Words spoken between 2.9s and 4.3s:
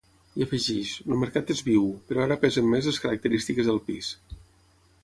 les característiques del pis.